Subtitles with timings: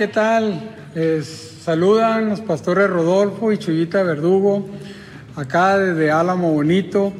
[0.00, 0.58] ¿qué tal?
[1.62, 4.66] saludan los pastores Rodolfo y Chuyita Verdugo,
[5.36, 7.12] acá desde Álamo Bonito,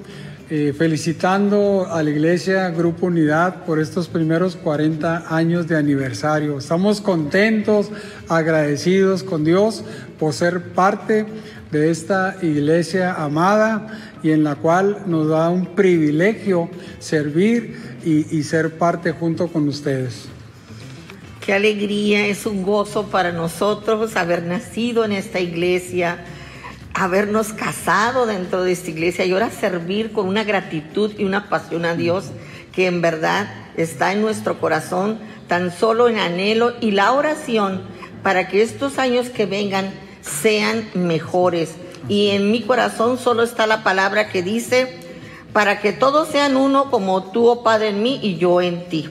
[0.48, 6.56] eh, felicitando a la Iglesia Grupo Unidad por estos primeros 40 años de aniversario.
[6.56, 7.90] Estamos contentos,
[8.30, 9.84] agradecidos con Dios
[10.18, 11.26] por ser parte
[11.70, 13.88] de esta iglesia amada
[14.22, 17.76] y en la cual nos da un privilegio servir
[18.06, 20.30] y ser parte junto con ustedes.
[21.40, 26.22] Qué alegría, es un gozo para nosotros haber nacido en esta iglesia,
[26.92, 31.86] habernos casado dentro de esta iglesia y ahora servir con una gratitud y una pasión
[31.86, 32.26] a Dios
[32.74, 35.18] que en verdad está en nuestro corazón,
[35.48, 37.80] tan solo en anhelo y la oración
[38.22, 41.74] para que estos años que vengan sean mejores.
[42.06, 44.94] Y en mi corazón solo está la palabra que dice,
[45.54, 49.08] para que todos sean uno como tú, oh Padre, en mí y yo en ti.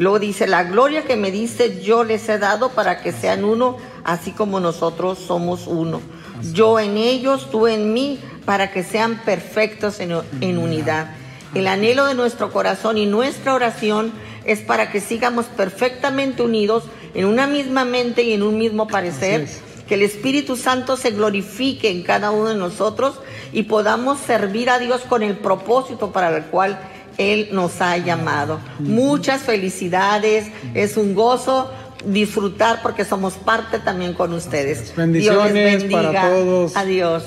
[0.00, 3.76] Luego dice, la gloria que me dice yo les he dado para que sean uno,
[4.04, 6.00] así como nosotros somos uno.
[6.52, 11.10] Yo en ellos, tú en mí, para que sean perfectos en, en unidad.
[11.54, 14.12] El anhelo de nuestro corazón y nuestra oración
[14.44, 19.48] es para que sigamos perfectamente unidos en una misma mente y en un mismo parecer
[19.88, 23.14] que el Espíritu Santo se glorifique en cada uno de nosotros
[23.52, 26.78] y podamos servir a Dios con el propósito para el cual
[27.18, 28.60] Él nos ha llamado.
[28.78, 31.70] Muchas felicidades, es un gozo
[32.06, 34.94] disfrutar porque somos parte también con ustedes.
[34.96, 36.76] Bendiciones para todos.
[36.76, 37.24] Adiós.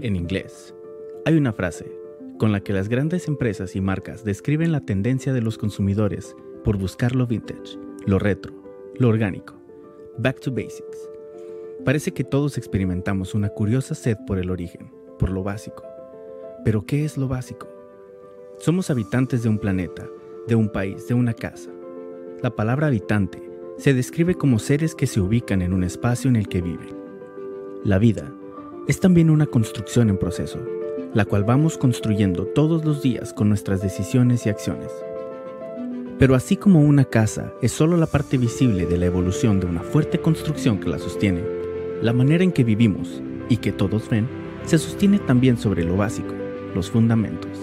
[0.00, 0.72] En inglés,
[1.24, 1.84] hay una frase
[2.38, 6.76] con la que las grandes empresas y marcas describen la tendencia de los consumidores por
[6.76, 8.52] buscar lo vintage, lo retro,
[8.98, 9.54] lo orgánico.
[10.18, 11.15] Back to basics.
[11.86, 14.90] Parece que todos experimentamos una curiosa sed por el origen,
[15.20, 15.84] por lo básico.
[16.64, 17.68] Pero ¿qué es lo básico?
[18.58, 20.04] Somos habitantes de un planeta,
[20.48, 21.70] de un país, de una casa.
[22.42, 23.40] La palabra habitante
[23.78, 26.92] se describe como seres que se ubican en un espacio en el que viven.
[27.84, 28.34] La vida
[28.88, 30.58] es también una construcción en proceso,
[31.14, 34.90] la cual vamos construyendo todos los días con nuestras decisiones y acciones.
[36.18, 39.82] Pero así como una casa es solo la parte visible de la evolución de una
[39.82, 41.55] fuerte construcción que la sostiene,
[42.02, 44.28] la manera en que vivimos y que todos ven
[44.64, 46.34] se sostiene también sobre lo básico,
[46.74, 47.58] los fundamentos.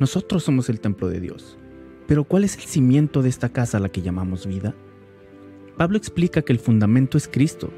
[0.00, 1.58] Nosotros somos el templo de Dios,
[2.06, 4.74] pero ¿cuál es el cimiento de esta casa a la que llamamos vida?
[5.76, 7.70] Pablo explica que el fundamento es Cristo,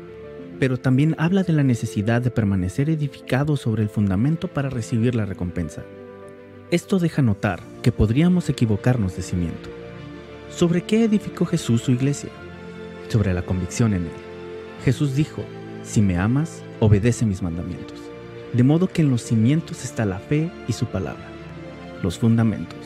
[0.58, 5.26] pero también habla de la necesidad de permanecer edificado sobre el fundamento para recibir la
[5.26, 5.84] recompensa.
[6.70, 9.68] Esto deja notar que podríamos equivocarnos de cimiento.
[10.50, 12.30] ¿Sobre qué edificó Jesús su iglesia?
[13.08, 14.27] Sobre la convicción en él.
[14.84, 15.42] Jesús dijo,
[15.82, 17.98] si me amas, obedece mis mandamientos.
[18.52, 21.26] De modo que en los cimientos está la fe y su palabra,
[22.02, 22.78] los fundamentos.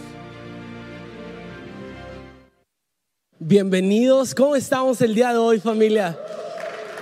[3.38, 6.18] Bienvenidos, ¿cómo estamos el día de hoy familia?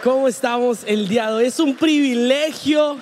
[0.03, 1.45] ¿Cómo estamos el día de hoy?
[1.45, 2.97] Es un privilegio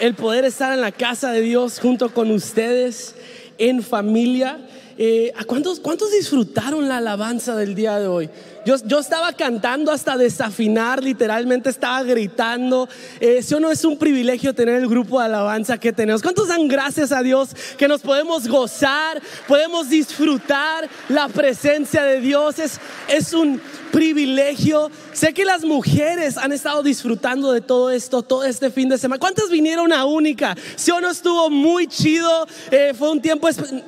[0.00, 3.14] el poder estar en la casa de Dios junto con ustedes
[3.56, 4.58] en familia.
[4.98, 8.30] Eh, ¿cuántos, ¿Cuántos disfrutaron la alabanza del día de hoy?
[8.64, 12.88] Yo, yo, estaba cantando hasta desafinar, literalmente estaba gritando.
[13.20, 16.22] Eh, ¿Sí o no es un privilegio tener el grupo de alabanza que tenemos?
[16.22, 22.58] ¿Cuántos dan gracias a Dios que nos podemos gozar, podemos disfrutar la presencia de Dios?
[22.58, 23.60] Es, es un
[23.92, 24.90] privilegio.
[25.12, 29.20] Sé que las mujeres han estado disfrutando de todo esto todo este fin de semana.
[29.20, 30.56] ¿Cuántas vinieron a Única?
[30.74, 33.46] Si o no estuvo muy chido, eh, fue un tiempo.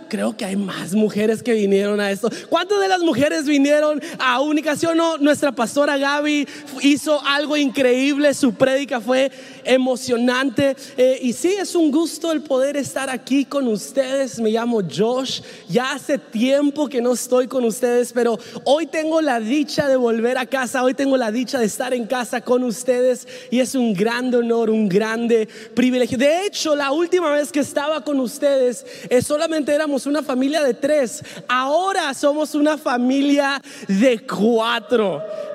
[0.08, 2.30] Creo que hay más mujeres que vinieron a esto.
[2.48, 4.65] ¿Cuántas de las mujeres vinieron a Única?
[4.68, 6.44] O no, nuestra pastora Gaby
[6.82, 8.34] hizo algo increíble.
[8.34, 9.30] Su prédica fue
[9.62, 10.76] emocionante.
[10.96, 14.40] Eh, y sí, es un gusto el poder estar aquí con ustedes.
[14.40, 15.40] Me llamo Josh.
[15.68, 20.36] Ya hace tiempo que no estoy con ustedes, pero hoy tengo la dicha de volver
[20.36, 20.82] a casa.
[20.82, 24.70] Hoy tengo la dicha de estar en casa con ustedes y es un grande honor,
[24.70, 26.18] un grande privilegio.
[26.18, 30.74] De hecho, la última vez que estaba con ustedes, eh, solamente éramos una familia de
[30.74, 31.22] tres.
[31.46, 34.55] Ahora somos una familia de cuatro.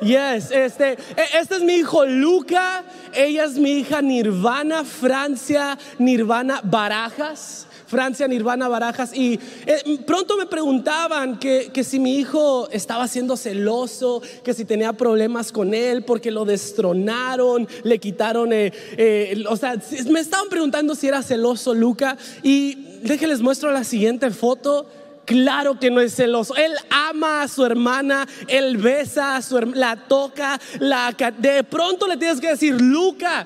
[0.01, 2.83] Yes, este, e, este es mi hijo Luca.
[3.13, 7.67] Ella es mi hija Nirvana, Francia, Nirvana Barajas.
[7.91, 9.13] Francia, Nirvana Barajas.
[9.13, 14.93] Y eh, pronto me preguntaban que, si mi hijo estaba siendo celoso, que si tenía
[14.93, 19.75] problemas con él porque lo destronaron, le quitaron, eh, eh, o sea,
[20.09, 22.17] me estaban preguntando si era celoso Luca.
[22.43, 24.87] Y déjenles muestro la siguiente foto.
[25.25, 26.55] Claro que no es celoso.
[26.55, 32.07] Él ama a su hermana, él besa a su hermana, la toca, la de pronto
[32.07, 33.45] le tienes que decir, Luca,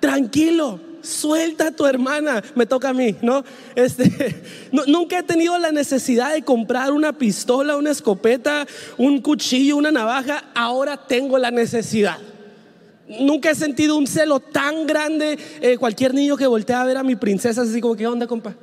[0.00, 2.42] tranquilo, suelta a tu hermana.
[2.54, 3.44] Me toca a mí, ¿no?
[3.74, 4.42] Este,
[4.88, 8.66] nunca he tenido la necesidad de comprar una pistola, una escopeta,
[8.98, 10.44] un cuchillo, una navaja.
[10.54, 12.18] Ahora tengo la necesidad.
[13.20, 15.38] Nunca he sentido un celo tan grande.
[15.60, 18.54] Eh, cualquier niño que voltea a ver a mi princesa, así como, ¿qué onda, compa?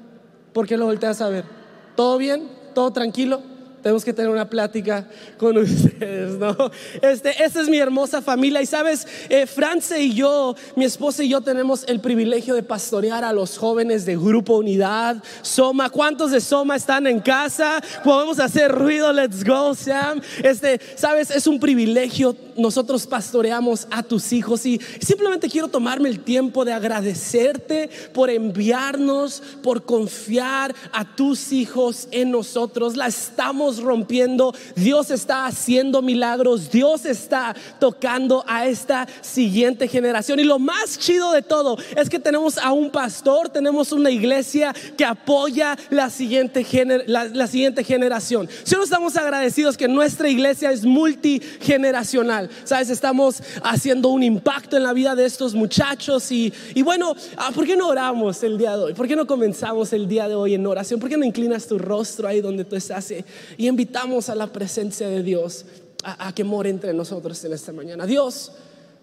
[0.54, 1.59] ¿Por qué lo volteas a ver?
[2.00, 2.48] ¿Todo bien?
[2.74, 3.42] ¿Todo tranquilo?
[3.82, 5.08] tenemos que tener una plática
[5.38, 6.56] con ustedes, ¿no?
[7.02, 11.30] Este, esta es mi hermosa familia y sabes, eh, France y yo, mi esposa y
[11.30, 15.90] yo tenemos el privilegio de pastorear a los jóvenes de Grupo Unidad, Soma.
[15.90, 17.82] ¿Cuántos de Soma están en casa?
[18.04, 20.22] Podemos hacer ruido, let's go, Sam.
[20.44, 22.36] Este, sabes, es un privilegio.
[22.60, 29.42] Nosotros pastoreamos a tus hijos y simplemente quiero tomarme el tiempo de agradecerte por enviarnos,
[29.64, 32.96] por confiar a tus hijos en nosotros.
[32.96, 40.40] La estamos rompiendo, Dios está haciendo milagros, Dios está tocando a esta siguiente generación.
[40.40, 44.74] Y lo más chido de todo es que tenemos a un pastor, tenemos una iglesia
[44.98, 48.50] que apoya la siguiente, generación.
[48.64, 52.90] Si no estamos agradecidos que nuestra iglesia es multigeneracional, ¿sabes?
[52.90, 57.66] Estamos haciendo un impacto en la vida de estos muchachos y, y bueno, ah, ¿por
[57.66, 58.94] qué no oramos el día de hoy?
[58.94, 61.00] ¿Por qué no comenzamos el día de hoy en oración?
[61.00, 63.10] ¿Por qué no inclinas tu rostro ahí donde tú estás?
[63.58, 65.66] y invitamos a la presencia de Dios
[66.04, 68.06] a, que more entre nosotros en esta mañana.
[68.06, 68.52] Dios,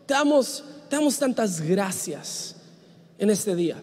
[0.06, 2.56] te damos, te damos tantas gracias
[3.19, 3.82] en este día.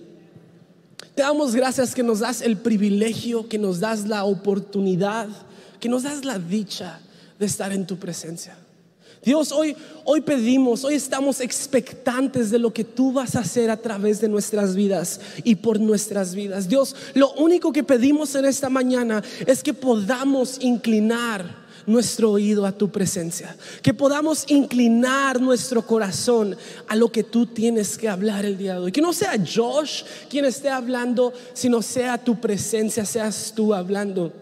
[1.16, 5.28] Te damos gracias que nos das el privilegio, que nos das la oportunidad,
[5.80, 7.00] que nos das la dicha
[7.38, 8.58] de estar en tu presencia.
[9.24, 13.78] Dios, hoy, hoy pedimos, hoy estamos expectantes de lo que tú vas a hacer a
[13.78, 16.68] través de nuestras vidas y por nuestras vidas.
[16.68, 22.74] Dios, lo único que pedimos en esta mañana es que podamos inclinar nuestro oído a
[22.74, 28.58] tu presencia, que podamos inclinar nuestro corazón a lo que tú tienes que hablar el
[28.58, 28.92] día de hoy.
[28.92, 34.34] Que no sea Josh quien esté hablando, sino sea tu presencia, seas tú hablando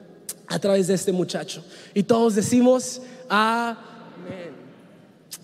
[0.48, 1.64] a través de este muchacho.
[1.94, 3.91] Y todos decimos, amén.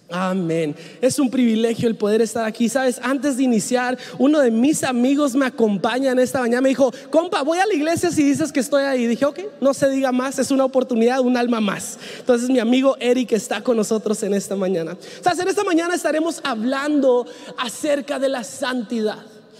[0.09, 0.73] Amén.
[1.01, 2.69] Es un privilegio el poder estar aquí.
[2.69, 6.61] Sabes, antes de iniciar, uno de mis amigos me acompaña en esta mañana.
[6.61, 9.05] Me dijo, compa, voy a la iglesia si dices que estoy ahí.
[9.05, 11.99] Dije, ok, no se diga más, es una oportunidad, un alma más.
[12.19, 14.97] Entonces, mi amigo Eric está con nosotros en esta mañana.
[15.21, 17.25] Sabes, en esta mañana estaremos hablando
[17.57, 19.19] acerca de la santidad.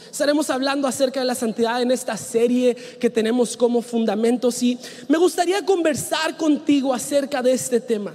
[0.09, 4.79] Estaremos hablando acerca de la santidad en esta serie que tenemos como fundamentos y
[5.09, 8.13] me gustaría conversar contigo acerca de este tema.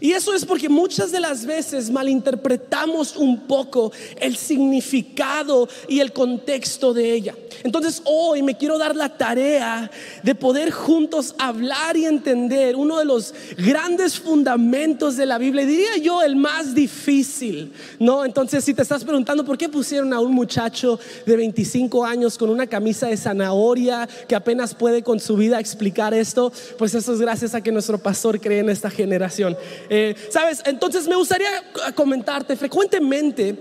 [0.00, 6.12] Y eso es porque muchas de las veces malinterpretamos un poco el significado y el
[6.12, 7.34] contexto de ella.
[7.64, 9.90] Entonces hoy me quiero dar la tarea
[10.22, 15.96] de poder juntos hablar y entender uno de los grandes fundamentos de la Biblia, diría
[15.98, 18.24] yo el más difícil, ¿no?
[18.24, 22.50] Entonces si te estás preguntando por qué pusieron a un muchacho de 25 años con
[22.50, 27.20] una camisa de zanahoria que apenas puede con su vida explicar esto, pues eso es
[27.20, 29.56] gracias a que nuestro pastor cree en esta generación.
[29.88, 30.62] Eh, ¿Sabes?
[30.64, 31.48] Entonces me gustaría
[31.94, 33.56] comentarte, frecuentemente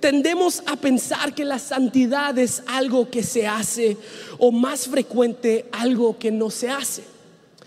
[0.00, 3.96] tendemos a pensar que la santidad es algo que se hace
[4.38, 7.04] o más frecuente algo que no se hace.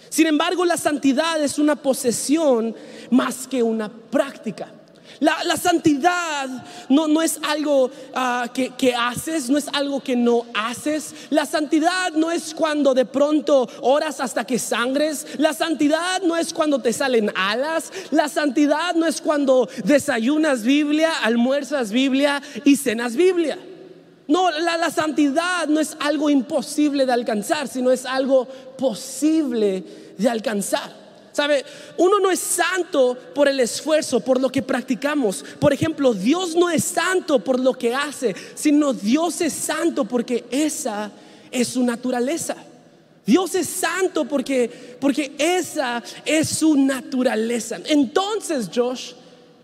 [0.09, 2.75] Sin embargo, la santidad es una posesión
[3.11, 4.71] más que una práctica.
[5.19, 6.47] La, santidad
[6.87, 11.13] no, no, es algo ah, que, que, haces, no es algo que no haces.
[11.29, 15.27] La santidad no es cuando de pronto oras hasta que sangres.
[15.37, 17.91] La santidad no es cuando te salen alas.
[18.11, 23.57] La santidad no es cuando desayunas Biblia, almuerzas Biblia y cenas Biblia.
[24.29, 28.47] No, la, la, santidad no es algo imposible de alcanzar, sino es algo
[28.77, 29.83] posible
[30.17, 31.08] de alcanzar.
[31.31, 31.63] ¿Sabe?
[31.97, 35.45] Uno no es santo por el esfuerzo, por lo que practicamos.
[35.59, 40.45] Por ejemplo, Dios no es santo por lo que hace, sino Dios es santo porque
[40.49, 41.11] esa
[41.51, 42.55] es su naturaleza.
[43.25, 47.79] Dios es santo porque, porque esa es su naturaleza.
[47.85, 49.11] Entonces, Josh,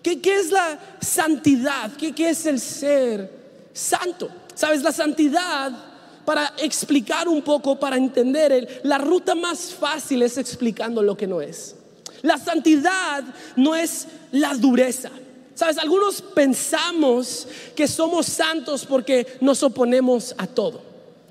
[0.04, 1.92] ¿qué, qué es la santidad?
[1.98, 3.32] ¿Qué, ¿Qué es el ser
[3.74, 4.30] santo?
[4.54, 4.84] ¿Sabes?
[4.84, 5.72] La santidad
[6.26, 11.42] para explicar un poco, para entender, la ruta más fácil es explicando lo que no
[11.42, 11.76] es.
[12.22, 13.24] La santidad
[13.56, 15.12] no es la dureza.
[15.54, 20.82] Sabes, algunos pensamos que somos santos porque nos oponemos a todo.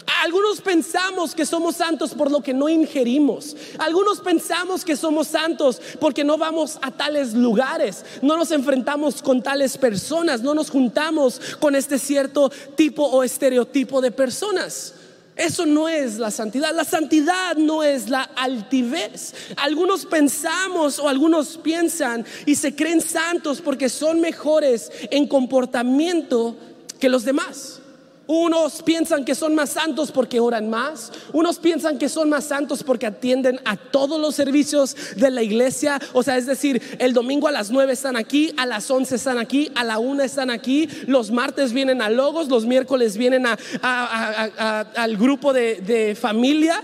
[0.06, 3.56] Algunos pensamos que somos santos por lo que no ingerimos.
[3.78, 9.42] Algunos pensamos que somos santos porque no vamos a tales lugares, no nos enfrentamos con
[9.42, 14.94] tales personas, no nos juntamos con este cierto tipo o estereotipo de personas.
[15.36, 16.72] Eso no es la santidad.
[16.72, 19.34] La santidad no es la altivez.
[19.56, 26.56] Algunos pensamos o algunos piensan y se creen santos porque son mejores en comportamiento
[27.00, 27.80] que los demás.
[28.26, 31.12] Unos piensan que son más santos porque oran más.
[31.32, 36.00] Unos piensan que son más santos porque atienden a todos los servicios de la iglesia.
[36.14, 39.38] O sea, es decir, el domingo a las 9 están aquí, a las 11 están
[39.38, 40.88] aquí, a la 1 están aquí.
[41.06, 43.44] Los martes vienen a Logos, los miércoles vienen
[43.82, 46.82] al grupo de, familia.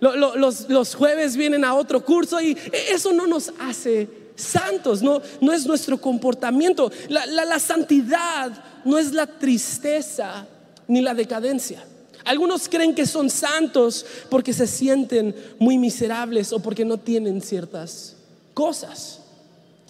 [0.00, 2.56] Los, jueves vienen a otro curso y
[2.90, 6.90] eso no nos hace santos, no, no es nuestro comportamiento.
[7.08, 8.52] la santidad
[8.86, 10.46] no es la tristeza
[10.88, 11.84] ni la decadencia.
[12.24, 18.16] Algunos creen que son santos porque se sienten muy miserables o porque no tienen ciertas
[18.54, 19.20] cosas.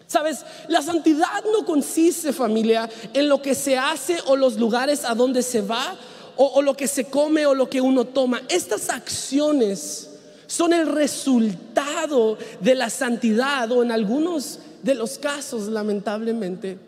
[0.06, 5.14] Sabes, la santidad no consiste, familia, en lo que se hace o los lugares a
[5.14, 5.96] donde se va
[6.36, 8.42] o, lo que se come o lo que uno toma.
[8.48, 10.10] Estas acciones
[10.46, 16.78] son el resultado de la santidad o en algunos de los casos, lamentablemente,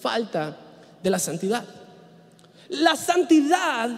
[0.00, 0.56] falta
[1.02, 1.64] de la santidad.
[2.68, 3.90] La santidad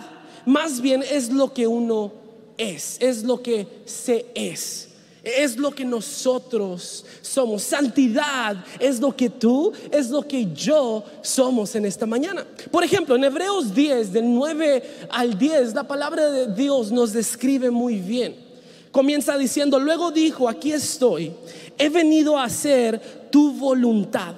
[0.47, 2.13] más bien es lo que uno
[2.57, 4.89] es, es lo que se es.
[5.23, 7.63] Es lo que nosotros somos.
[7.63, 12.45] Santidad es lo que tú, es lo que yo somos en esta mañana.
[12.73, 17.71] Por ejemplo, en Hebreos 10, del 9 al 10, la palabra de Dios nos describe
[17.71, 18.35] muy bien.
[18.91, 21.33] Comienza diciendo, luego dijo, aquí estoy,
[21.79, 24.35] he venido a hacer tu voluntad.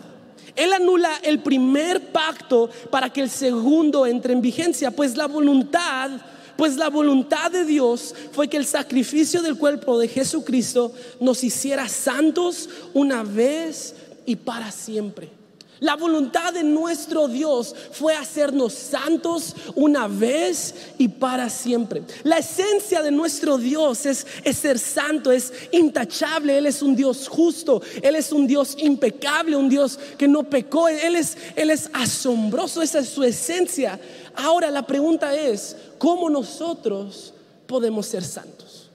[0.56, 6.10] Él anula el primer pacto para que el segundo entre en vigencia, pues la voluntad,
[6.56, 11.88] pues la voluntad de Dios fue que el sacrificio del cuerpo de Jesucristo nos hiciera
[11.88, 13.94] santos una vez
[14.26, 15.43] y para siempre.
[15.84, 22.02] La voluntad de nuestro Dios fue hacernos santos una vez y para siempre.
[22.22, 24.26] La esencia de nuestro Dios es,
[24.56, 26.56] ser santo, es intachable.
[26.56, 30.88] Él es un Dios justo, Él es un Dios impecable, un Dios que no pecó.
[30.88, 34.00] Él es, asombroso, esa es su esencia.
[34.36, 37.34] Ahora la pregunta es, ¿cómo nosotros
[37.66, 38.88] podemos ser santos?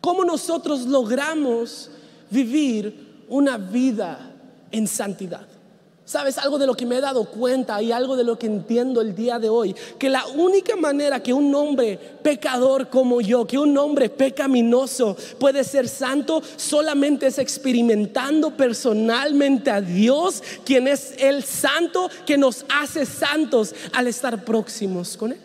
[0.00, 1.90] ¿Cómo nosotros logramos
[2.30, 4.34] vivir una vida
[4.70, 5.53] en santidad?
[6.06, 9.00] ¿Sabes algo de lo que me he dado cuenta y algo de lo que entiendo
[9.00, 9.74] el día de hoy?
[9.98, 15.64] Que la única manera que un hombre pecador como yo, que un hombre pecaminoso puede
[15.64, 23.06] ser santo, solamente es experimentando personalmente a Dios, quien es el santo que nos hace
[23.06, 25.38] santos al estar próximos con Él.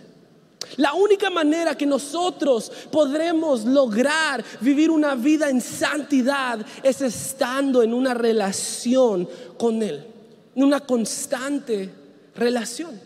[0.75, 7.93] La única manera que nosotros podremos lograr vivir una vida en santidad es estando en
[7.93, 10.18] una relación con Él
[10.63, 11.89] una constante
[12.35, 12.99] relación.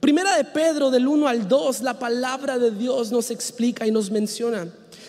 [0.00, 4.10] Primera de Pedro del 1 al 2, la palabra de Dios nos explica y nos
[4.10, 4.68] menciona.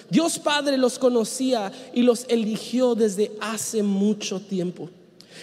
[0.09, 4.89] Dios Padre los conocía y los eligió desde hace mucho tiempo.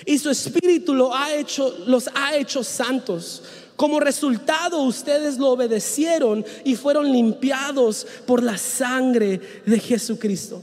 [0.06, 3.42] Y su espíritu lo ha hecho, los ha hecho santos.
[3.76, 10.62] Como resultado, ustedes lo obedecieron y fueron limpiados por la sangre de Jesucristo.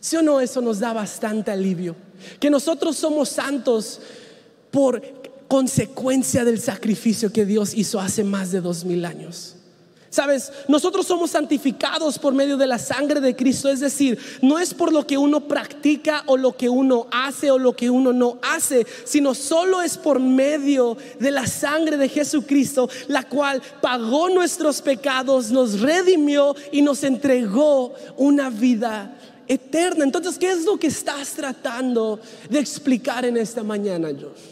[0.00, 1.94] Si o no, eso nos da bastante alivio.
[2.40, 4.00] Que nosotros somos santos
[4.72, 5.00] por
[5.46, 9.56] consecuencia del sacrificio que Dios hizo hace más de dos mil años.
[10.12, 14.74] Sabes, nosotros somos santificados por medio de la sangre de Cristo, es decir, no es
[14.74, 18.38] por lo que uno practica o lo que uno hace o lo que uno no
[18.42, 24.82] hace, sino solo es por medio de la sangre de Jesucristo, la cual pagó nuestros
[24.82, 29.16] pecados, nos redimió y nos entregó una vida
[29.48, 30.04] eterna.
[30.04, 34.51] Entonces, ¿qué es lo que estás tratando de explicar en esta mañana, Josh?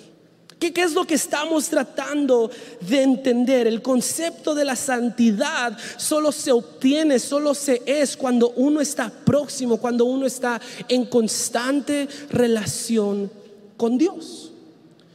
[0.61, 2.51] ¿Qué, es lo que estamos tratando
[2.83, 3.67] de entender?
[3.67, 9.79] El concepto de la santidad solo se obtiene, solo se es cuando uno está próximo,
[9.79, 13.33] cuando uno está en constante relación
[13.79, 14.53] con Dios.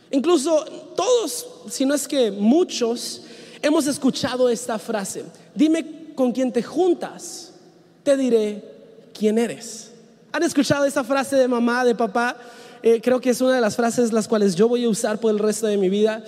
[0.10, 3.22] Incluso todos, si no es que muchos,
[3.62, 5.26] hemos escuchado esta frase.
[5.54, 7.54] Dime con quién te juntas,
[8.02, 8.64] te diré
[9.14, 9.92] quién eres.
[10.32, 12.36] ¿Han escuchado esa frase de mamá, de papá?
[12.86, 15.32] Eh, creo que es una de las frases las cuales yo voy a usar por
[15.32, 16.24] el resto de mi vida.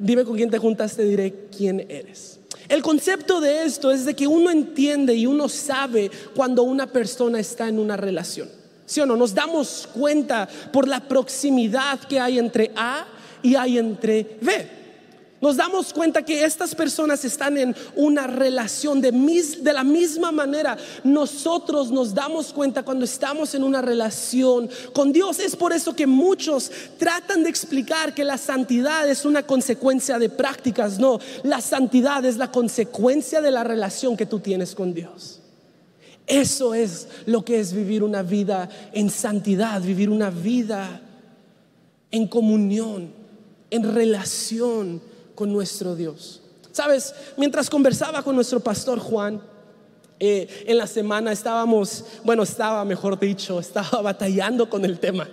[0.00, 2.40] Dime con quién te juntas, te diré quién eres.
[2.68, 7.38] El concepto de esto es de que uno entiende y uno sabe cuando una persona
[7.38, 8.48] está en una relación.
[8.84, 9.14] ¿Sí o no?
[9.14, 13.06] Nos damos cuenta por la proximidad que hay entre A
[13.40, 14.79] y hay entre B.
[15.40, 19.10] Nos damos cuenta que estas personas están en una relación de,
[19.72, 20.76] la misma manera.
[21.02, 25.38] Nosotros nos damos cuenta cuando estamos en una relación con Dios.
[25.38, 30.28] Es por eso que muchos tratan de explicar que la santidad es una consecuencia de
[30.28, 30.98] prácticas.
[30.98, 35.40] No, la santidad es la consecuencia de la relación que tú tienes con Dios.
[36.26, 41.00] Eso es lo que es vivir una vida en santidad, vivir una vida
[42.10, 43.10] en comunión,
[43.70, 45.09] en relación
[45.40, 46.42] con nuestro Dios.
[46.70, 49.40] Sabes, mientras conversaba con nuestro pastor Juan,
[50.18, 55.26] eh, en la semana estábamos, bueno, estaba, mejor dicho, estaba batallando con el tema.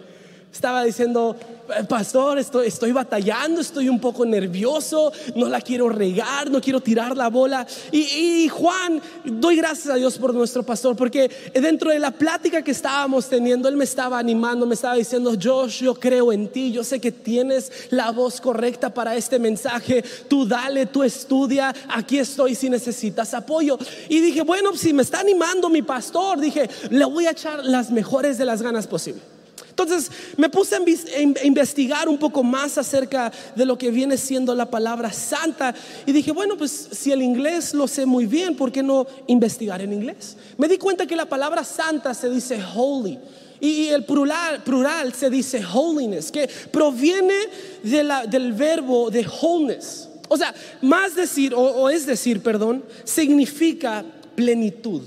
[0.51, 1.35] Estaba diciendo,
[1.69, 6.79] eh, pastor, estoy, estoy batallando, estoy un poco nervioso, no la quiero regar, no quiero
[6.79, 7.67] tirar la bola.
[7.91, 12.71] Y, Juan, doy gracias a Dios por nuestro pastor, porque dentro de la plática que
[12.71, 16.83] estábamos teniendo, él me estaba animando, me estaba diciendo, Josh, yo creo en ti, yo
[16.83, 22.55] sé que tienes la voz correcta para este mensaje, tú dale, tú estudia, aquí estoy
[22.55, 23.77] si necesitas apoyo.
[24.09, 27.91] Y dije, bueno, si me está animando mi pastor, dije, le voy a echar las
[27.91, 29.36] mejores de las ganas posibles.
[29.79, 34.65] Entonces me puse a investigar un poco más acerca de lo que viene siendo la
[34.65, 38.81] palabra santa y dije, bueno, pues si el inglés lo sé muy bien, ¿por qué
[38.81, 40.35] no investigar en inglés?
[40.57, 43.19] Me di cuenta que la palabra santa se dice holy.
[43.59, 47.35] Y el plural, plural se dice holiness, que proviene
[47.83, 50.09] del verbo de wholeness.
[50.27, 54.03] O sea, más decir, o es decir, perdón, significa
[54.35, 55.03] plenitud.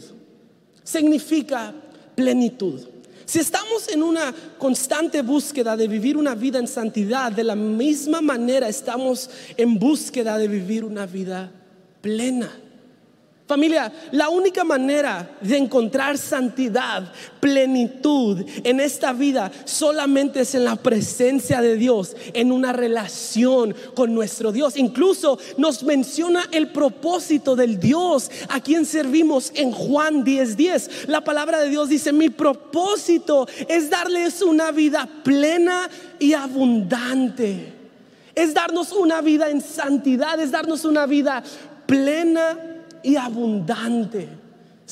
[0.84, 1.74] Significa
[2.14, 2.89] plenitud.
[3.30, 8.20] Si estamos en una constante búsqueda de vivir una vida en santidad, de la misma
[8.20, 11.48] manera estamos en búsqueda de vivir una vida
[12.00, 12.50] plena.
[13.50, 20.76] Familia, la única manera de encontrar santidad, plenitud en esta vida solamente es en la
[20.76, 24.76] presencia de Dios, en una relación con nuestro Dios.
[24.76, 30.54] Incluso nos menciona el propósito del Dios a quien servimos en Juan 10:10.
[30.54, 31.08] 10.
[31.08, 35.90] La palabra de Dios dice, mi propósito es darles una vida plena
[36.20, 37.72] y abundante.
[38.32, 41.42] Es darnos una vida en santidad, es darnos una vida
[41.86, 42.56] plena
[43.02, 44.28] y abundante.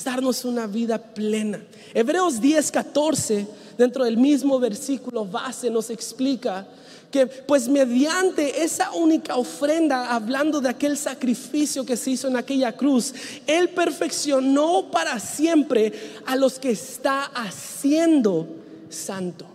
[0.05, 1.61] Darnos una vida plena.
[1.93, 3.47] Hebreos 10, 14,
[3.77, 6.67] dentro del mismo versículo base, nos explica
[7.11, 12.73] que pues mediante esa única ofrenda, hablando de aquel sacrificio que se hizo en aquella
[12.73, 13.13] cruz,
[13.47, 15.93] Él perfeccionó para siempre
[16.27, 18.47] a los que está haciendo
[18.89, 19.47] santo.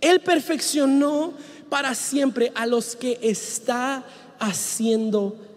[0.00, 1.32] Él perfeccionó
[1.68, 4.04] para siempre a los que está
[4.38, 5.53] haciendo santo.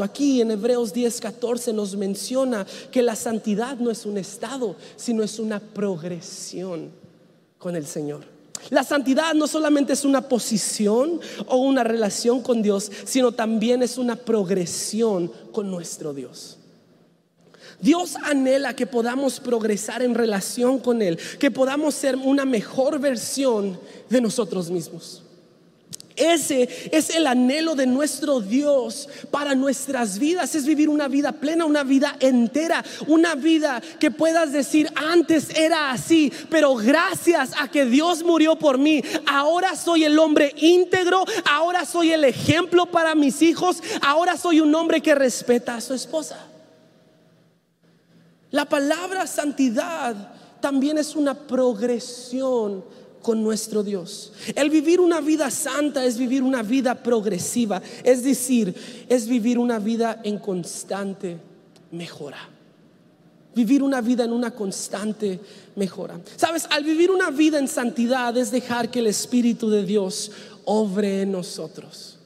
[0.00, 5.38] Aquí en Hebreos 10:14 nos menciona que la santidad no es un estado, sino es
[5.38, 6.90] una progresión
[7.58, 8.24] con el Señor.
[8.70, 13.98] La santidad no solamente es una posición o una relación con Dios, sino también es
[13.98, 16.58] una progresión con nuestro Dios.
[17.80, 23.78] Dios anhela que podamos progresar en relación con Él, que podamos ser una mejor versión
[24.10, 25.22] de nosotros mismos.
[26.18, 31.64] Ese es el anhelo de nuestro Dios para nuestras vidas, es vivir una vida plena,
[31.64, 37.84] una vida entera, una vida que puedas decir, antes era así, pero gracias a que
[37.84, 43.42] Dios murió por mí, ahora soy el hombre íntegro, ahora soy el ejemplo para mis
[43.42, 46.46] hijos, ahora soy un hombre que respeta a su esposa.
[48.50, 52.84] La palabra santidad también es una progresión
[53.28, 54.32] con nuestro Dios.
[54.54, 58.74] El vivir una vida santa es vivir una vida progresiva, es decir,
[59.06, 61.36] es vivir una vida en constante
[61.90, 62.48] mejora.
[63.54, 65.40] Vivir una vida en una constante
[65.76, 66.18] mejora.
[66.36, 70.30] Sabes, al vivir una vida en santidad es dejar que el Espíritu de Dios
[70.64, 72.16] obre en nosotros.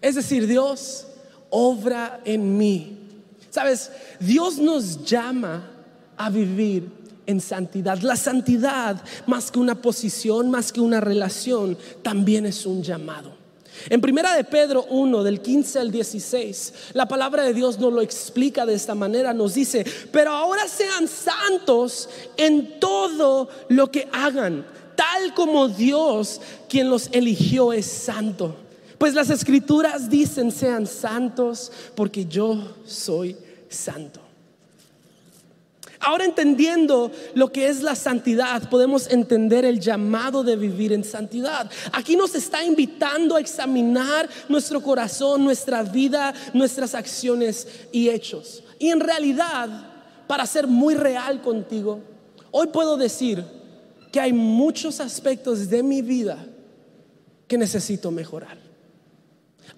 [0.00, 1.06] Es decir, Dios
[1.50, 2.96] obra en mí.
[3.50, 5.70] Sabes, Dios nos llama
[6.16, 7.98] a vivir en santidad.
[8.00, 13.44] La santidad, más que una posición, más que una relación, también es un llamado.
[13.90, 18.00] En primera de Pedro 1 del 15 al 16, la palabra de Dios nos lo
[18.00, 24.64] explica de esta manera, nos dice, "Pero ahora sean santos en todo lo que hagan,
[24.94, 28.56] tal como Dios quien los eligió es santo."
[28.96, 33.36] Pues las escrituras dicen, "Sean santos porque yo soy
[33.68, 34.23] santo."
[36.04, 41.70] Ahora entendiendo lo que es la santidad, podemos entender el llamado de vivir en santidad.
[41.92, 48.62] Aquí nos está invitando a examinar nuestro corazón, nuestra vida, nuestras acciones y hechos.
[48.78, 49.68] Y en realidad,
[50.26, 52.00] para ser muy real contigo,
[52.50, 53.42] hoy puedo decir
[54.12, 56.46] que hay muchos aspectos de mi vida
[57.48, 58.63] que necesito mejorar.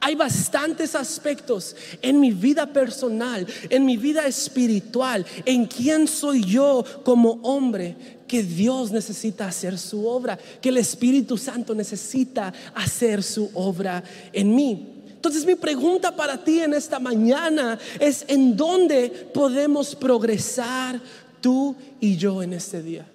[0.00, 6.84] Hay bastantes aspectos en mi vida personal, en mi vida espiritual, en quién soy yo
[7.04, 7.96] como hombre,
[8.26, 14.54] que Dios necesita hacer su obra, que el Espíritu Santo necesita hacer su obra en
[14.54, 14.92] mí.
[15.14, 21.00] Entonces mi pregunta para ti en esta mañana es, ¿en dónde podemos progresar
[21.40, 23.06] tú y yo en este día?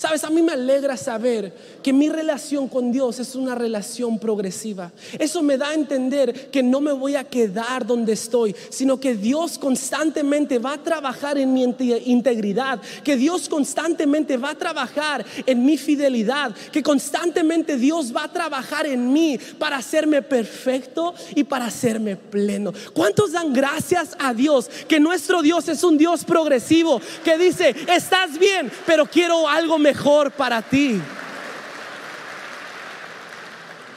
[0.00, 4.90] Sabes, a mí me alegra saber que mi relación con Dios es una relación progresiva.
[5.18, 9.14] Eso me da a entender que no me voy a quedar donde estoy, sino que
[9.14, 11.64] Dios constantemente va a trabajar en mi
[12.06, 18.32] integridad, que Dios constantemente va a trabajar en mi fidelidad, que constantemente Dios va a
[18.32, 22.72] trabajar en mí para hacerme perfecto y para hacerme pleno.
[22.94, 28.38] ¿Cuántos dan gracias a Dios que nuestro Dios es un Dios progresivo que dice, estás
[28.38, 29.89] bien, pero quiero algo mejor?
[29.90, 31.00] Mejor para ti.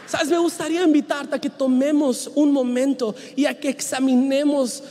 [0.08, 4.84] Sabes, me gustaría invitarte a que tomemos un momento y a que examinemos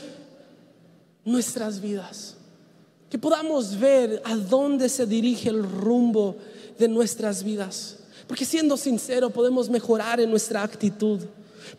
[1.25, 2.35] nuestras vidas.
[3.09, 6.37] Que podamos ver a dónde se dirige el rumbo
[6.79, 7.97] de nuestras vidas.
[8.27, 11.19] Porque siendo sincero, podemos mejorar en nuestra actitud.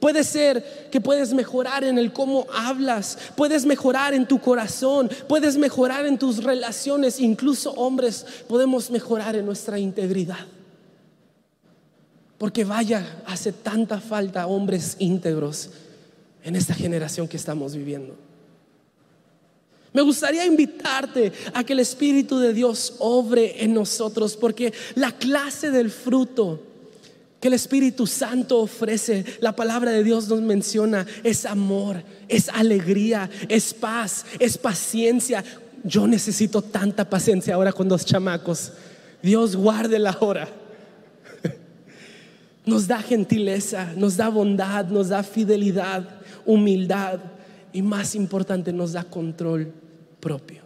[0.01, 5.57] Puede ser que puedes mejorar en el cómo hablas, puedes mejorar en tu corazón, puedes
[5.57, 10.47] mejorar en tus relaciones, incluso hombres podemos mejorar en nuestra integridad.
[12.39, 15.71] Porque vaya, hace tanta falta hombres íntegros
[16.43, 18.17] en esta generación que estamos viviendo.
[19.93, 25.71] Me gustaría invitarte a que el Espíritu de Dios obre en nosotros, porque la clase
[25.71, 26.61] del fruto
[27.45, 33.29] que el Espíritu Santo ofrece, la palabra de Dios nos menciona, es amor, es alegría,
[33.51, 35.45] es paz, es paciencia.
[35.83, 38.73] Yo necesito tanta paciencia ahora con dos chamacos.
[39.23, 40.49] Dios guarde la hora.
[42.65, 46.09] Nos da gentileza, nos da bondad, nos da fidelidad,
[46.47, 47.21] humildad
[47.75, 49.71] y más importante, nos da control
[50.19, 50.63] propio.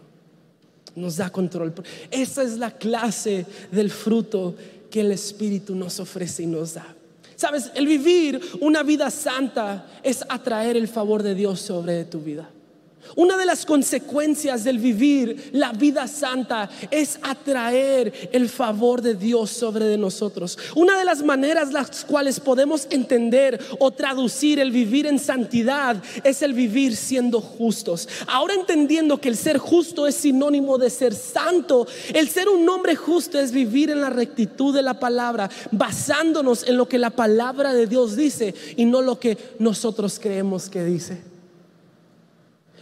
[0.95, 1.73] Nos da control.
[2.09, 4.55] Esa es la clase del fruto
[4.89, 6.95] que el Espíritu nos ofrece y nos da.
[7.35, 12.49] Sabes, el vivir una vida santa es atraer el favor de Dios sobre tu vida.
[13.15, 19.49] Una de las consecuencias del vivir la vida santa es atraer el favor de Dios
[19.49, 20.57] sobre de nosotros.
[20.75, 26.41] Una de las maneras las cuales podemos entender o traducir el vivir en santidad es
[26.41, 28.07] el vivir siendo justos.
[28.27, 32.95] Ahora entendiendo que el ser justo es sinónimo de ser santo, el ser un hombre
[32.95, 37.73] justo es vivir en la rectitud de la palabra, basándonos en lo que la palabra
[37.73, 41.28] de Dios dice y no lo que nosotros creemos que dice.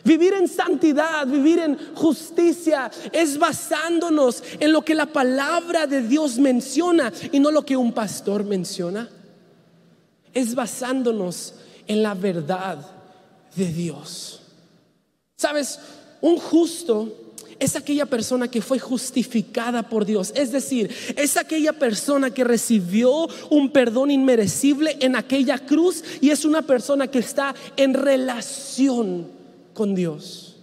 [0.07, 6.37] Vivir en santidad, vivir en justicia, es basándonos en lo que la palabra de Dios
[6.37, 9.09] menciona y no lo que un pastor menciona.
[10.33, 11.55] Es basándonos
[11.87, 12.77] en la verdad
[13.53, 14.39] de Dios.
[15.35, 15.77] Sabes,
[16.21, 17.13] un justo
[17.59, 20.31] es aquella persona que fue justificada por Dios.
[20.37, 26.45] Es decir, es aquella persona que recibió un perdón inmerecible en aquella cruz y es
[26.45, 29.35] una persona que está en relación
[29.77, 30.55] con Dios.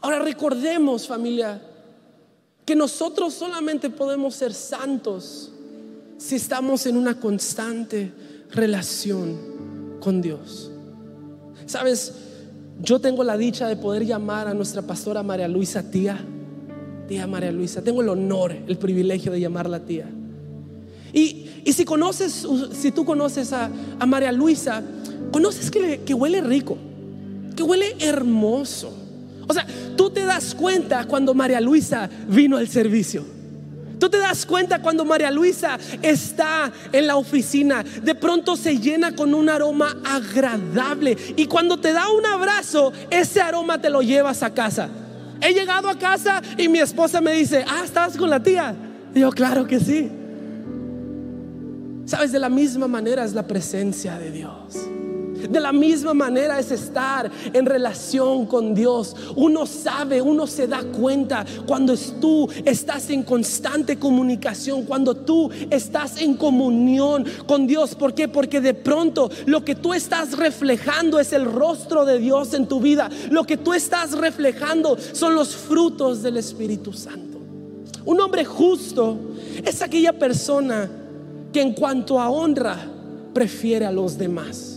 [0.00, 1.60] Ahora recordemos familia
[2.64, 5.52] que nosotros solamente podemos ser santos
[6.16, 8.10] si estamos en una constante
[8.52, 9.36] relación
[10.00, 10.70] con Dios.
[11.66, 12.14] Sabes,
[12.80, 16.24] yo tengo la dicha de poder llamar a nuestra pastora María Luisa tía.
[17.06, 20.08] Tía María Luisa, tengo el honor, el privilegio de llamarla tía.
[21.12, 24.82] Y, y si conoces, si tú conoces a, a María Luisa,
[25.30, 26.78] conoces que, huele rico,
[27.54, 28.92] que huele hermoso.
[29.48, 33.24] O sea, tú te das cuenta cuando María Luisa vino al servicio.
[33.98, 39.14] Tú te das cuenta cuando María Luisa está en la oficina, de pronto se llena
[39.16, 44.42] con un aroma agradable y cuando te da un abrazo, ese aroma te lo llevas
[44.42, 44.90] a casa.
[45.40, 48.74] He llegado a casa y mi esposa me dice, ah, ¿estabas con la tía?
[49.14, 50.10] Y yo, claro que sí.
[52.04, 54.76] Sabes, de la misma manera es la presencia de Dios.
[55.48, 59.14] De la misma manera es estar en relación con Dios.
[59.34, 66.20] Uno sabe, uno se da cuenta cuando tú estás en constante comunicación, cuando tú estás
[66.20, 67.94] en comunión con Dios.
[67.94, 68.28] ¿Por qué?
[68.28, 72.80] Porque de pronto lo que tú estás reflejando es el rostro de Dios en tu
[72.80, 73.08] vida.
[73.30, 77.38] Lo que tú estás reflejando son los frutos del Espíritu Santo.
[78.04, 79.18] Un hombre justo
[79.64, 80.88] es aquella persona
[81.52, 82.76] que en cuanto a honra
[83.34, 84.75] prefiere a los demás.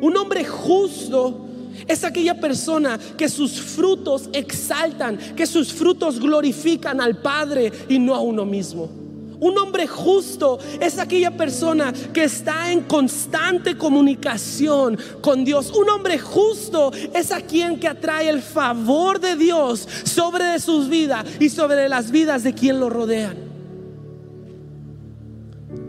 [0.00, 1.46] Un hombre justo
[1.86, 8.14] es aquella persona que sus frutos exaltan, que sus frutos glorifican al Padre y no
[8.14, 9.06] a uno mismo.
[9.38, 15.70] Un hombre justo es aquella persona que está en constante comunicación con Dios.
[15.76, 21.26] Un hombre justo es a quien que atrae el favor de Dios sobre sus vidas
[21.38, 23.36] y sobre las vidas de quien lo rodean.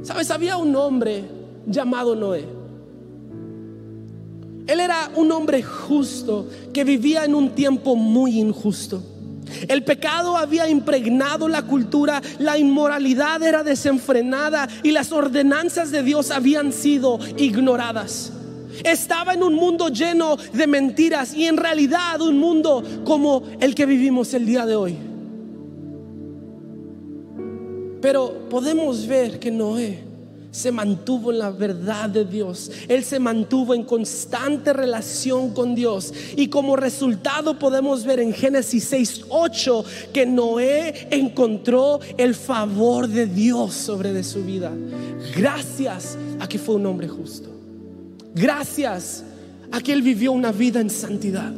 [0.04, 1.24] Sabes, había un hombre
[1.66, 2.57] llamado Noé.
[4.68, 9.02] Él era un hombre justo que vivía en un tiempo muy injusto.
[9.68, 16.32] El pecado había impregnado la cultura, la inmoralidad era desenfrenada y las ordenanzas de Dios
[16.32, 18.34] habían sido ignoradas.
[18.84, 23.86] Estaba en un mundo lleno de mentiras y en realidad un mundo como el que
[23.86, 24.98] vivimos el día de hoy.
[28.02, 30.07] Pero podemos ver que Noé
[30.58, 32.72] se mantuvo en la verdad de Dios.
[32.88, 36.12] Él se mantuvo en constante relación con Dios.
[36.36, 43.28] Y como resultado podemos ver en Génesis 6, 8 que Noé encontró el favor de
[43.28, 44.72] Dios sobre de su vida.
[45.36, 47.50] Gracias a que fue un hombre justo.
[48.34, 49.24] Gracias
[49.72, 51.54] a que él vivió una vida en santidad.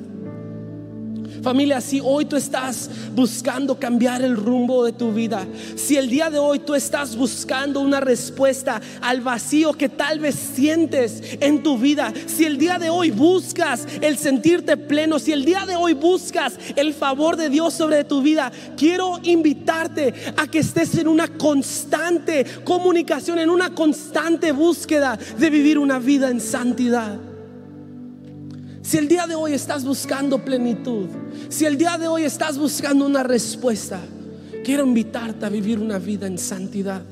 [1.41, 6.30] Familia, si hoy tú estás buscando cambiar el rumbo de tu vida, si el día
[6.30, 11.78] de hoy tú estás buscando una respuesta al vacío que tal vez sientes en tu
[11.78, 15.93] vida, si el día de hoy buscas el sentirte pleno, si el día de hoy
[15.93, 21.28] buscas el favor de Dios sobre tu vida, quiero invitarte a que estés en una
[21.28, 27.28] constante comunicación, en una constante búsqueda de vivir una vida en santidad.
[28.89, 31.10] Si el día de hoy estás buscando plenitud,
[31.47, 33.99] si el día de hoy estás buscando una respuesta,
[34.65, 37.04] quiero invitarte a vivir una vida en santidad.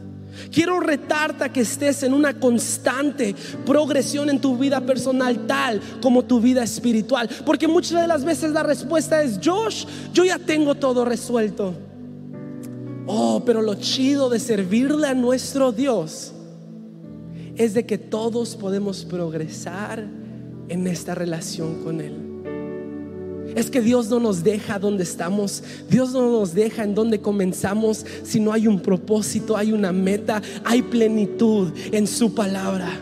[0.51, 6.25] Quiero retarte a que estés en una constante progresión en tu vida personal, tal como
[6.25, 7.29] tu vida espiritual.
[7.45, 11.75] Porque muchas de las veces la respuesta es, Josh, yo ya tengo todo resuelto.
[13.05, 16.33] Oh, pero lo chido de servirle a nuestro Dios
[17.55, 20.25] es de que todos podemos progresar
[20.69, 22.27] en esta relación con Él.
[23.55, 28.05] Es que Dios no nos deja donde estamos, Dios no nos deja en donde comenzamos,
[28.23, 32.99] si no hay un propósito, hay una meta, hay plenitud en su palabra.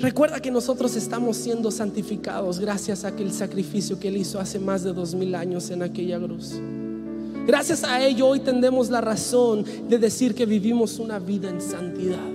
[0.00, 4.84] Recuerda que nosotros estamos siendo santificados gracias a aquel sacrificio que Él hizo hace más
[4.84, 6.54] de dos mil años en aquella cruz.
[7.48, 12.28] Gracias a ello hoy tendemos la razón de decir que vivimos una vida en santidad.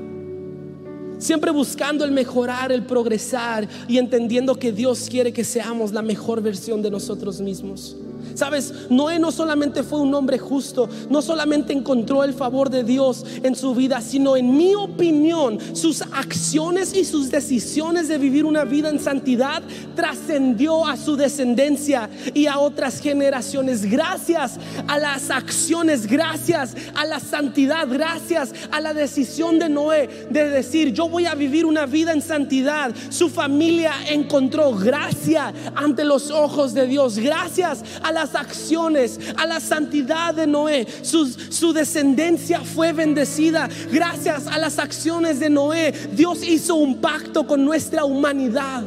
[1.19, 6.41] Siempre buscando el mejorar, el progresar y entendiendo que Dios quiere que seamos la mejor
[6.41, 7.95] versión de nosotros mismos.
[8.35, 13.25] Sabes, Noé no solamente fue un hombre justo, no solamente encontró el favor de Dios
[13.43, 18.63] en su vida, sino en mi opinión, sus acciones y sus decisiones de vivir una
[18.63, 19.63] vida en santidad
[19.95, 23.85] trascendió a su descendencia y a otras generaciones.
[23.89, 30.49] Gracias a las acciones, gracias a la santidad, gracias a la decisión de Noé de
[30.49, 32.93] decir, yo voy a vivir una vida en santidad.
[33.09, 37.17] Su familia encontró gracia ante los ojos de Dios.
[37.17, 40.87] Gracias a la acciones, a la santidad de Noé.
[41.01, 43.69] Su, su descendencia fue bendecida.
[43.91, 48.83] Gracias a las acciones de Noé, Dios hizo un pacto con nuestra humanidad.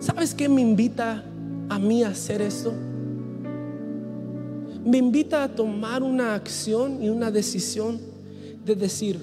[0.00, 1.24] ¿Sabes qué me invita
[1.68, 2.74] a mí a hacer esto?
[4.84, 7.98] Me invita a tomar una acción y una decisión
[8.64, 9.18] de decir,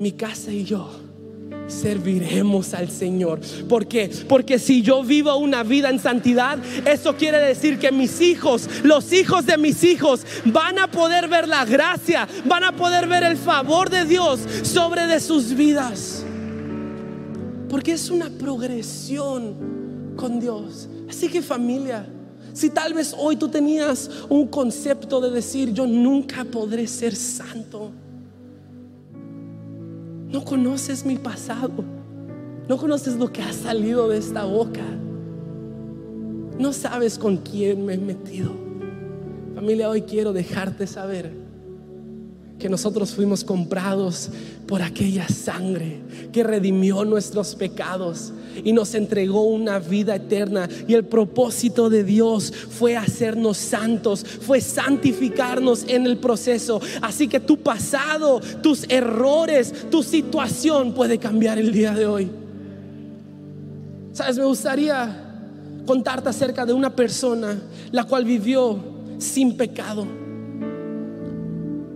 [0.00, 1.09] mi casa y yo
[1.70, 3.40] serviremos al Señor.
[3.68, 4.10] ¿Por qué?
[4.28, 9.12] Porque si yo vivo una vida en santidad, eso quiere decir que mis hijos, los
[9.12, 13.36] hijos de mis hijos, van a poder ver la gracia, van a poder ver el
[13.36, 16.24] favor de Dios sobre de sus vidas.
[17.68, 20.88] Porque es una progresión con Dios.
[21.08, 22.06] Así que familia,
[22.52, 27.92] si tal vez hoy tú tenías un concepto de decir, yo nunca podré ser santo
[30.30, 31.70] no conoces mi pasado.
[32.68, 34.84] No conoces lo que ha salido de esta boca.
[36.58, 38.52] No sabes con quién me he metido.
[39.54, 41.39] Familia, hoy quiero dejarte saber
[42.60, 44.28] que nosotros fuimos comprados
[44.68, 45.98] por aquella sangre
[46.32, 50.68] que redimió nuestros pecados y nos entregó una vida eterna.
[50.86, 56.80] Y el propósito de Dios fue hacernos santos, fue santificarnos en el proceso.
[57.00, 62.30] Así que tu pasado, tus errores, tu situación puede cambiar el día de hoy.
[64.12, 65.26] Sabes, me gustaría
[65.86, 67.58] contarte acerca de una persona
[67.90, 68.78] la cual vivió
[69.18, 70.19] sin pecado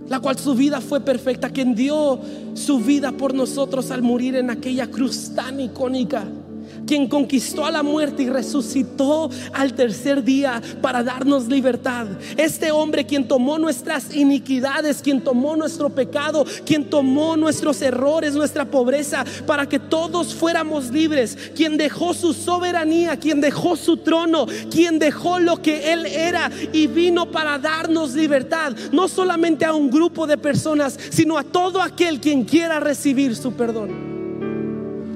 [0.07, 2.19] la cual su vida fue perfecta, quien dio
[2.53, 6.25] su vida por nosotros al morir en aquella cruz tan icónica
[6.85, 12.07] quien conquistó a la muerte y resucitó al tercer día para darnos libertad.
[12.37, 18.65] Este hombre quien tomó nuestras iniquidades, quien tomó nuestro pecado, quien tomó nuestros errores, nuestra
[18.65, 24.99] pobreza, para que todos fuéramos libres, quien dejó su soberanía, quien dejó su trono, quien
[24.99, 30.27] dejó lo que él era y vino para darnos libertad, no solamente a un grupo
[30.27, 34.14] de personas, sino a todo aquel quien quiera recibir su perdón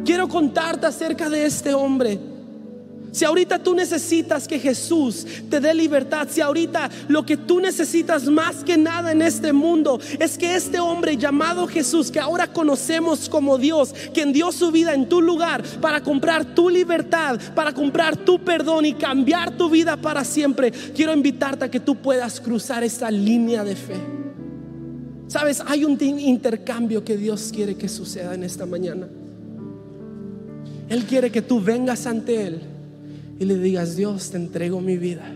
[0.10, 2.20] quiero contarte acerca de este hombre.
[3.12, 8.26] Si ahorita tú necesitas que Jesús te dé libertad, si ahorita lo que tú necesitas
[8.26, 13.30] más que nada en este mundo es que este hombre llamado Jesús, que ahora conocemos
[13.30, 18.18] como Dios, quien dio su vida en tu lugar para comprar tu libertad, para comprar
[18.18, 22.84] tu perdón y cambiar tu vida para siempre, quiero invitarte a que tú puedas cruzar
[22.84, 23.98] esa línea de fe.
[25.28, 29.08] Sabes, hay un intercambio que Dios quiere que suceda en esta mañana.
[30.90, 32.62] Él quiere que tú vengas ante Él
[33.40, 35.32] y le digas, Dios, te entrego mi vida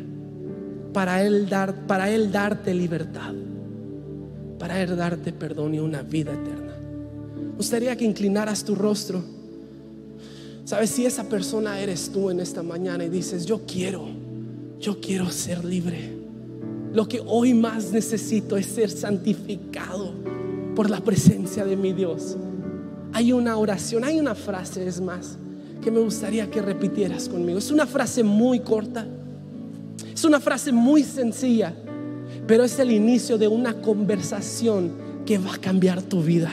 [0.92, 3.34] para Él, dar, para él darte libertad,
[4.58, 6.76] para Él darte perdón y una vida eterna.
[7.36, 9.24] Me gustaría que inclinaras tu rostro.
[10.66, 14.08] Sabes, si esa persona eres tú en esta mañana y dices, yo quiero,
[14.80, 16.14] yo quiero ser libre.
[16.94, 20.14] Lo que hoy más necesito es ser santificado
[20.76, 22.38] por la presencia de mi Dios.
[23.12, 25.38] Hay una oración, hay una frase, es más
[25.84, 27.60] que me gustaría que repitieras conmigo.
[27.60, 29.06] Es una frase muy corta,
[30.14, 31.74] es una frase muy sencilla,
[32.48, 34.92] pero es el inicio de una conversación
[35.26, 36.52] que va a cambiar tu vida.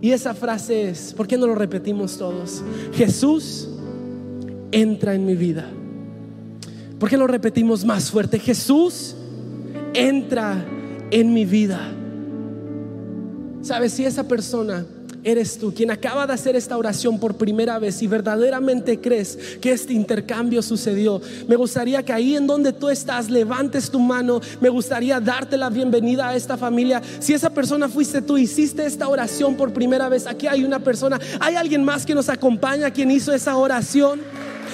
[0.00, 2.62] Y esa frase es, ¿por qué no lo repetimos todos?
[2.92, 3.68] Jesús
[4.70, 5.66] entra en mi vida.
[6.98, 8.38] ¿Por qué lo repetimos más fuerte?
[8.38, 9.16] Jesús
[9.94, 10.64] entra
[11.10, 11.80] en mi vida.
[13.62, 13.92] ¿Sabes?
[13.92, 14.86] Si esa persona
[15.24, 19.72] eres tú, quien acaba de hacer esta oración por primera vez y verdaderamente crees que
[19.72, 24.68] este intercambio sucedió, me gustaría que ahí en donde tú estás levantes tu mano, me
[24.68, 27.02] gustaría darte la bienvenida a esta familia.
[27.18, 31.18] Si esa persona fuiste tú, hiciste esta oración por primera vez, aquí hay una persona,
[31.40, 34.20] hay alguien más que nos acompaña, quien hizo esa oración.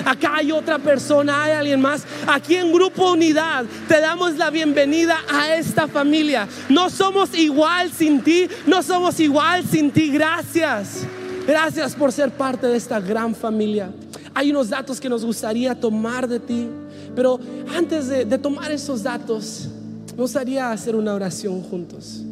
[0.04, 2.04] Acá hay otra persona, hay alguien más.
[2.26, 6.48] Aquí en Grupo Unidad te damos la bienvenida a esta familia.
[6.68, 10.10] No somos igual sin ti, no somos igual sin ti.
[10.10, 11.06] Gracias.
[11.46, 13.90] Gracias por ser parte de esta gran familia.
[14.34, 16.68] Hay unos datos que nos gustaría tomar de ti,
[17.14, 17.40] pero
[17.74, 19.68] antes de, tomar esos datos,
[20.14, 22.22] me gustaría hacer una oración juntos.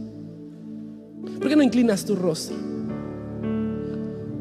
[1.39, 2.57] ¿Por qué no inclinas tu rostro?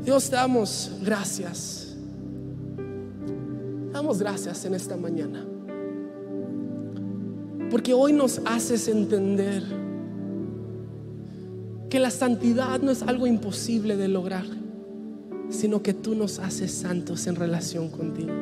[0.03, 1.76] Dios, te damos gracias
[3.97, 5.43] Damos gracias en esta mañana.
[7.71, 9.63] Porque hoy nos haces entender
[11.89, 14.45] que la santidad no es algo imposible de lograr,
[15.49, 18.33] sino que tú nos haces santos en relación contigo.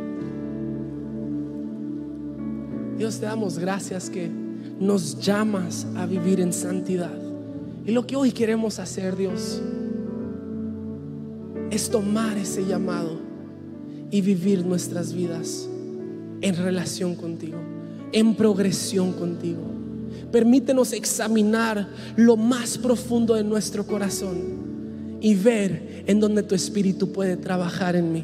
[2.98, 4.30] Dios te damos gracias que
[4.78, 7.18] nos llamas a vivir en santidad.
[7.86, 9.62] Y lo que hoy queremos hacer, Dios,
[11.72, 13.25] es tomar ese llamado
[14.12, 15.68] y vivir nuestras vidas
[16.41, 17.58] en relación contigo,
[18.12, 19.62] en progresión contigo.
[20.32, 27.38] Permítenos examinar lo más profundo de nuestro corazón y ver en donde tu espíritu puede
[27.38, 28.24] trabajar en mí.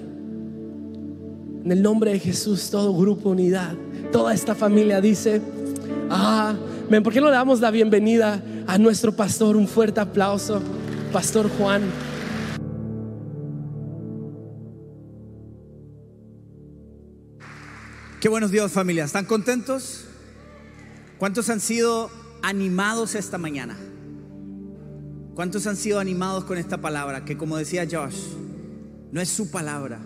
[1.64, 3.76] En el nombre de Jesús, todo grupo unidad,
[4.12, 5.42] toda esta familia dice,
[6.10, 6.56] ah,
[7.04, 9.56] ¿por qué no le damos la bienvenida a nuestro pastor?
[9.56, 10.60] Un fuerte aplauso,
[11.12, 11.84] Pastor Juan.
[18.22, 20.06] Qué buenos días familia, ¿están contentos?
[21.18, 22.12] ¿Cuántos han sido
[22.44, 23.76] animados esta mañana?
[25.34, 27.26] ¿Cuántos han sido animados con esta palabra?
[27.26, 28.20] Que como decía Josh,
[29.12, 29.98] no es su palabra,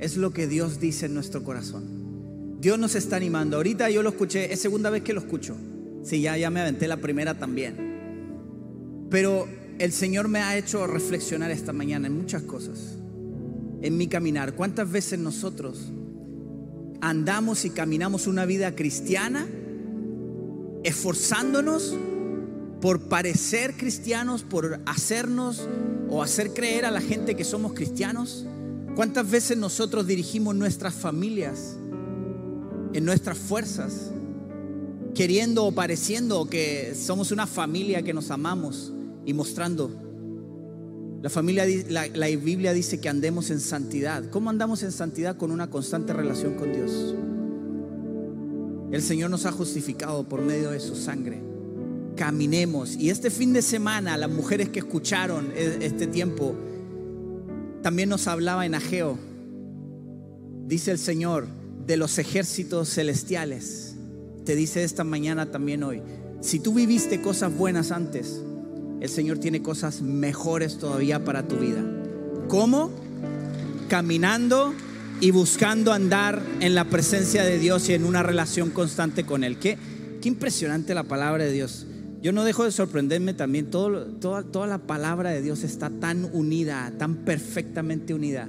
[0.00, 2.58] es lo que Dios dice en nuestro corazón.
[2.60, 3.56] Dios nos está animando.
[3.56, 5.56] Ahorita yo lo escuché, es segunda vez que lo escucho.
[6.04, 9.06] Sí, ya, ya me aventé la primera también.
[9.08, 12.98] Pero el Señor me ha hecho reflexionar esta mañana en muchas cosas.
[13.80, 14.54] En mi caminar.
[14.54, 15.90] ¿Cuántas veces nosotros
[17.00, 19.46] andamos y caminamos una vida cristiana,
[20.84, 21.94] esforzándonos
[22.80, 25.66] por parecer cristianos, por hacernos
[26.08, 28.46] o hacer creer a la gente que somos cristianos.
[28.94, 31.76] ¿Cuántas veces nosotros dirigimos nuestras familias
[32.92, 34.10] en nuestras fuerzas,
[35.14, 38.92] queriendo o pareciendo que somos una familia que nos amamos
[39.26, 40.05] y mostrando
[41.26, 44.30] la, familia, la, Biblia dice que andemos en santidad.
[44.30, 45.36] ¿Cómo andamos en santidad?
[45.36, 47.16] Con una constante relación con Dios.
[48.92, 51.42] El Señor nos ha justificado por medio de su sangre.
[52.14, 52.94] Caminemos.
[52.94, 56.54] Y este fin de semana, las mujeres que escucharon e, este tiempo,
[57.82, 59.18] también nos hablaba en Ageo.
[60.68, 61.48] Dice el Señor
[61.88, 63.96] de los ejércitos celestiales.
[64.44, 66.02] Te dice esta mañana también hoy.
[66.40, 68.42] Si tú viviste cosas buenas antes,
[69.00, 71.84] el Señor tiene cosas mejores todavía para tu vida.
[72.48, 72.90] ¿Cómo?
[73.88, 74.74] Caminando
[75.20, 79.58] y buscando andar en la presencia de Dios y en una relación constante con Él.
[79.58, 79.78] Qué,
[80.20, 81.86] qué impresionante la palabra de Dios.
[82.22, 86.28] Yo no dejo de sorprenderme también, todo, toda, toda la palabra de Dios está tan
[86.32, 88.48] unida, tan perfectamente unida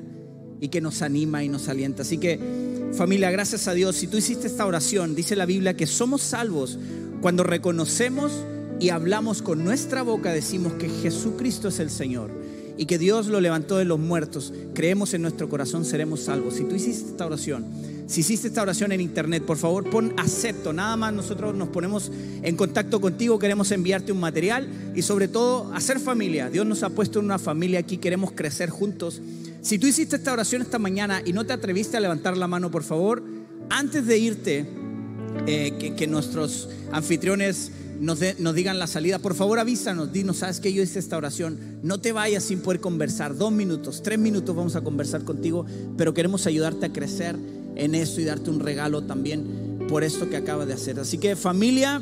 [0.60, 2.02] y que nos anima y nos alienta.
[2.02, 2.40] Así que
[2.94, 6.80] familia, gracias a Dios, si tú hiciste esta oración, dice la Biblia que somos salvos
[7.22, 8.32] cuando reconocemos
[8.80, 12.30] y hablamos con nuestra boca, decimos que Jesucristo es el Señor
[12.78, 16.56] y que Dios lo levantó de los muertos, creemos en nuestro corazón, seremos salvos.
[16.56, 17.66] Si tú hiciste esta oración,
[18.06, 20.74] si hiciste esta oración en internet, por favor pon acepto.
[20.74, 22.12] Nada más nosotros nos ponemos
[22.44, 26.50] en contacto contigo, queremos enviarte un material y sobre todo hacer familia.
[26.50, 29.22] Dios nos ha puesto en una familia aquí, queremos crecer juntos.
[29.62, 32.70] Si tú hiciste esta oración esta mañana y no te atreviste a levantar la mano,
[32.70, 33.24] por favor,
[33.70, 34.66] antes de irte,
[35.48, 38.20] eh, que, que nuestros anfitriones nos,
[38.56, 42.12] digan la salida, por favor avísanos, dinos, sabes que yo hice esta oración, no te
[42.12, 45.66] vayas sin poder conversar, dos minutos, tres minutos vamos a conversar contigo,
[45.98, 47.36] pero queremos ayudarte a crecer
[47.76, 51.00] en esto y darte un regalo también por esto que acaba de hacer.
[51.00, 52.02] Así que familia,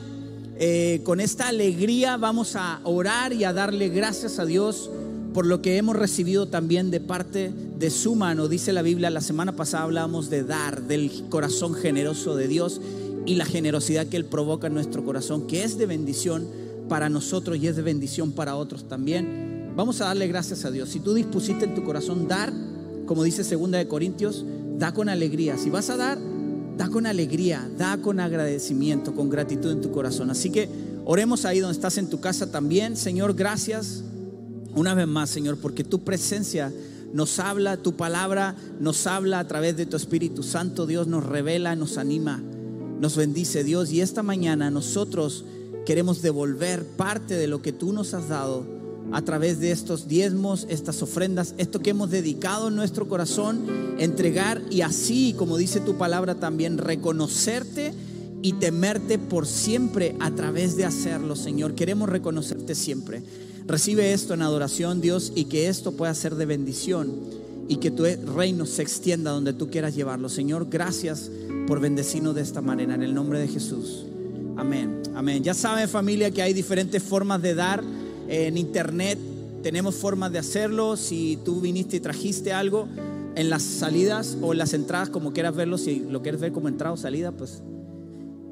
[0.57, 4.89] eh, con esta alegría vamos a orar y a darle gracias a Dios
[5.33, 8.47] por lo que hemos recibido también de parte de su mano.
[8.47, 12.79] Dice la Biblia, la semana pasada hablábamos de dar, del corazón generoso de Dios
[13.25, 16.47] y la generosidad que Él provoca en nuestro corazón, que es de bendición
[16.87, 19.73] para nosotros y es de bendición para otros también.
[19.75, 20.89] Vamos a darle gracias a Dios.
[20.89, 22.53] Si tú dispusiste en tu corazón dar,
[23.05, 24.45] como dice segunda de Corintios,
[24.77, 25.57] da con alegría.
[25.57, 26.17] Si vas a dar,
[26.77, 30.29] da con alegría, da con agradecimiento, con gratitud en tu corazón.
[30.29, 30.69] Así que
[31.05, 32.95] oremos ahí donde estás en tu casa también.
[32.95, 34.03] Señor, gracias
[34.75, 36.71] una vez más, Señor, porque tu presencia
[37.13, 40.85] nos habla, tu palabra nos habla a través de tu Espíritu Santo.
[40.85, 42.43] Dios nos revela, nos anima,
[43.05, 43.91] nos bendice Dios.
[43.91, 45.45] Y esta mañana nosotros
[45.85, 48.65] queremos devolver parte de lo que tú nos has dado
[49.11, 53.67] a través de estos diezmos, estas ofrendas, esto que hemos dedicado en nuestro corazón,
[53.99, 57.93] entregar y así, como dice tu palabra también, reconocerte
[58.41, 61.75] y temerte por siempre a través de hacerlo, Señor.
[61.75, 63.21] Queremos reconocerte siempre.
[63.67, 67.13] Recibe esto en adoración, Dios, y que esto pueda ser de bendición
[67.67, 68.03] y que tu
[68.35, 70.27] reino se extienda donde tú quieras llevarlo.
[70.27, 71.29] Señor, gracias
[71.67, 74.05] por bendecirnos de esta manera, en el nombre de Jesús.
[74.57, 75.43] Amén, amén.
[75.43, 77.83] Ya saben familia que hay diferentes formas de dar
[78.27, 79.19] en internet.
[79.63, 80.95] Tenemos formas de hacerlo.
[80.95, 82.87] Si tú viniste y trajiste algo
[83.35, 86.67] en las salidas o en las entradas, como quieras verlo, si lo quieres ver como
[86.67, 87.61] entrada o salida, pues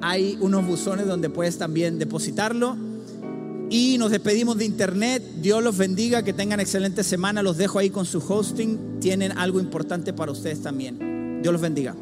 [0.00, 2.76] hay unos buzones donde puedes también depositarlo.
[3.70, 5.22] Y nos despedimos de internet.
[5.40, 7.42] Dios los bendiga, que tengan excelente semana.
[7.42, 9.00] Los dejo ahí con su hosting.
[9.00, 11.40] Tienen algo importante para ustedes también.
[11.42, 11.96] Dios los bendiga.